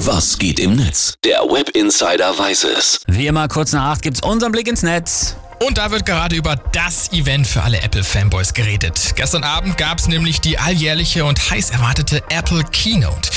Was 0.00 0.38
geht 0.38 0.60
im 0.60 0.76
Netz? 0.76 1.14
Der 1.24 1.38
Web 1.40 1.70
Insider 1.70 2.38
weiß 2.38 2.64
es. 2.64 3.00
Wie 3.06 3.26
immer, 3.26 3.48
kurz 3.48 3.72
nach 3.72 3.92
acht 3.92 4.02
gibt's 4.02 4.20
unseren 4.20 4.52
Blick 4.52 4.68
ins 4.68 4.82
Netz. 4.82 5.36
Und 5.66 5.78
da 5.78 5.90
wird 5.90 6.04
gerade 6.04 6.36
über 6.36 6.56
das 6.72 7.10
Event 7.12 7.46
für 7.46 7.62
alle 7.62 7.80
Apple-Fanboys 7.80 8.52
geredet. 8.52 9.14
Gestern 9.16 9.42
Abend 9.42 9.78
gab 9.78 9.98
es 9.98 10.06
nämlich 10.06 10.42
die 10.42 10.58
alljährliche 10.58 11.24
und 11.24 11.50
heiß 11.50 11.70
erwartete 11.70 12.22
Apple 12.28 12.62
Keynote. 12.64 13.30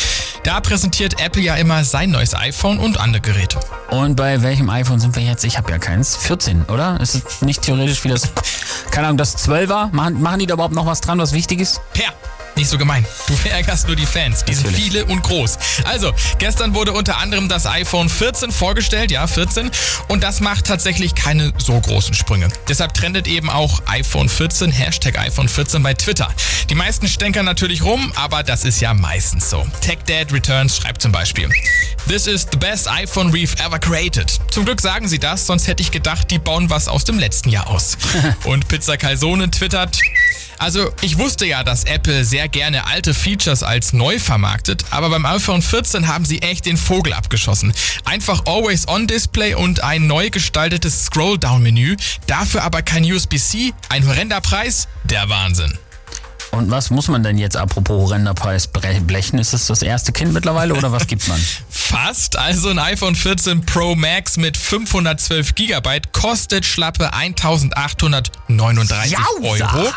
Da 0.44 0.60
präsentiert 0.60 1.22
Apple 1.22 1.42
ja 1.42 1.56
immer 1.56 1.86
sein 1.86 2.10
neues 2.10 2.36
iPhone 2.36 2.78
und 2.80 3.00
andere 3.00 3.22
Geräte. 3.22 3.58
Und 3.92 4.18
bei 4.18 4.42
welchem 4.42 4.70
iPhone 4.70 5.00
sind 5.00 5.16
wir 5.16 5.24
jetzt? 5.24 5.46
Ich 5.46 5.58
habe 5.58 5.72
ja 5.72 5.78
keins. 5.78 6.18
14, 6.18 6.66
oder? 6.66 7.00
Ist 7.00 7.16
es 7.16 7.42
nicht 7.42 7.62
theoretisch 7.62 8.04
wie 8.04 8.10
das, 8.10 8.24
keine 8.92 9.08
Ahnung, 9.08 9.18
das 9.18 9.38
12er? 9.48 9.94
Machen, 9.94 10.22
machen 10.22 10.40
die 10.40 10.46
da 10.46 10.56
überhaupt 10.56 10.76
noch 10.76 10.86
was 10.86 11.00
dran, 11.00 11.20
was 11.20 11.32
wichtig 11.32 11.62
ist? 11.62 11.80
Per. 11.94 12.14
Nicht 12.60 12.72
so 12.72 12.78
gemein. 12.78 13.06
Du 13.28 13.34
ärgerst 13.50 13.88
nur 13.88 13.96
die 13.96 14.06
Fans. 14.06 14.44
Die 14.44 14.54
sind 14.54 14.76
viele 14.76 15.06
und 15.06 15.24
groß. 15.24 15.58
Also, 15.86 16.12
gestern 16.40 16.76
wurde 16.76 16.92
unter 16.92 17.18
anderem 17.18 17.48
das 17.48 17.66
iPhone 17.66 18.10
14 18.10 18.52
vorgestellt. 18.52 19.12
Ja, 19.12 19.28
14. 19.28 19.72
Und 20.10 20.24
das 20.24 20.42
macht 20.42 20.66
tatsächlich 20.66 21.16
keine 21.16 21.54
so 21.58 21.80
großen 21.80 22.14
Sprünge. 22.14 22.50
Deshalb 22.68 22.94
trendet 22.94 23.28
eben 23.28 23.50
auch 23.50 23.82
iPhone 23.86 24.28
14, 24.28 24.74
Hashtag 24.74 25.18
iPhone 25.20 25.48
14 25.48 25.82
bei 25.82 25.94
Twitter. 25.94 26.28
Die 26.70 26.76
meisten 26.76 27.08
stänkern 27.08 27.46
natürlich 27.46 27.82
rum, 27.82 28.12
aber 28.18 28.44
das 28.44 28.66
ist 28.66 28.82
ja 28.82 28.94
meistens 28.94 29.50
so. 29.50 29.66
TechDad 29.80 30.34
Returns 30.34 30.76
schreibt 30.76 31.02
zum 31.02 31.14
Beispiel. 31.14 31.50
This 32.10 32.28
is 32.28 32.46
the 32.52 32.58
best 32.58 32.90
iPhone 32.90 33.32
we've 33.32 33.58
ever 33.66 33.80
created. 33.80 34.38
Zum 34.52 34.66
Glück 34.66 34.82
sagen 34.82 35.08
sie 35.08 35.20
das, 35.20 35.48
sonst 35.48 35.68
hätte 35.68 35.82
ich 35.82 35.92
gedacht, 35.92 36.30
die 36.30 36.40
bauen 36.40 36.70
was 36.70 36.90
aus 36.90 37.06
dem 37.06 37.20
letzten 37.20 37.48
Jahr 37.52 37.68
aus. 37.68 37.98
und 38.44 38.68
Pizza 38.68 38.98
Calzone 38.98 39.50
twittert. 39.50 39.98
Also 40.60 40.92
ich 41.02 41.18
wusste 41.18 41.46
ja, 41.46 41.64
dass 41.64 41.86
Apple 41.86 42.26
sehr 42.26 42.50
gerne 42.50 42.86
alte 42.86 43.14
Features 43.14 43.64
als 43.64 43.94
neu 43.94 44.20
vermarktet, 44.20 44.84
aber 44.92 45.10
beim 45.10 45.26
iPhone 45.26 45.62
14 45.62 46.08
haben 46.08 46.26
sie 46.26 46.42
echt 46.42 46.66
den 46.66 46.76
Vogel 46.78 47.14
abgeschossen. 47.14 47.74
Einfach 48.04 48.46
Always-On-Display 48.46 49.56
und 49.56 49.82
ein 49.84 50.06
neu 50.06 50.30
gestaltetes 50.30 51.06
Scroll-Down-Menü, 51.06 51.96
dafür 52.28 52.64
aber 52.64 52.82
kein 52.82 53.10
USB-C, 53.10 53.74
ein 53.88 54.06
horrender 54.06 54.42
Preis, 54.42 54.90
der 55.06 55.30
Wahnsinn. 55.30 55.78
Und 56.52 56.72
was 56.72 56.90
muss 56.90 57.08
man 57.08 57.22
denn 57.24 57.38
jetzt 57.38 57.56
apropos 57.56 58.02
horrender 58.02 58.34
Preis 58.34 58.68
blechen? 58.68 59.38
Ist 59.40 59.54
es 59.54 59.68
das 59.68 59.82
erste 59.84 60.12
Kind 60.12 60.34
mittlerweile 60.34 60.74
oder 60.74 60.92
was 60.92 61.06
gibt 61.08 61.28
man? 61.28 61.40
Fast. 61.70 62.38
Also 62.38 62.70
ein 62.70 62.80
iPhone 62.80 63.16
14 63.16 63.66
Pro 63.66 63.96
Max 63.96 64.38
mit 64.38 64.58
512 64.58 65.54
GB 65.56 66.02
kostet 66.12 66.66
schlappe 66.66 67.14
1839 67.14 69.12
Jausa. 69.12 69.74
Euro. 69.76 69.94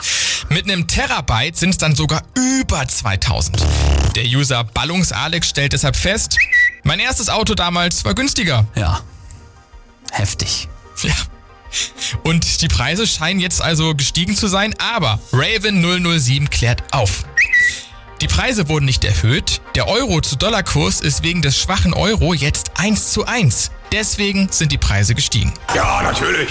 Mit 0.51 0.65
einem 0.65 0.87
Terabyte 0.87 1.57
sind 1.57 1.71
es 1.71 1.79
dann 1.79 1.95
sogar 1.95 2.23
über 2.37 2.87
2000. 2.87 3.65
Der 4.15 4.25
User 4.25 4.65
Ballungs 4.65 5.13
Alex 5.13 5.49
stellt 5.49 5.73
deshalb 5.73 5.97
fest, 5.97 6.37
mein 6.83 7.01
erstes 7.01 7.31
Auto 7.31 7.55
damals 7.55 8.05
war 8.05 8.15
günstiger. 8.15 8.67
Ja. 8.75 9.01
Heftig. 10.11 10.69
Und 12.25 12.63
die 12.63 12.69
Preise 12.69 13.07
scheinen 13.07 13.41
jetzt 13.41 13.61
also 13.61 13.95
gestiegen 13.95 14.37
zu 14.37 14.47
sein, 14.47 14.75
aber 14.79 15.19
Raven 15.33 15.83
007 16.21 16.51
klärt 16.51 16.83
auf. 16.93 17.25
Die 18.21 18.29
Preise 18.29 18.69
wurden 18.69 18.85
nicht 18.85 19.05
erhöht. 19.05 19.61
Der 19.75 19.89
Euro 19.89 20.21
zu 20.21 20.37
Dollarkurs 20.37 21.01
ist 21.01 21.25
wegen 21.25 21.43
des 21.43 21.59
schwachen 21.59 21.93
Euro 21.93 22.35
jetzt 22.35 22.79
1 22.79 23.13
zu 23.13 23.27
1. 23.27 23.73
Deswegen 23.91 24.47
sind 24.51 24.71
die 24.71 24.79
Preise 24.79 25.17
gestiegen. 25.17 25.53
Ja, 25.75 26.03
natürlich. 26.03 26.49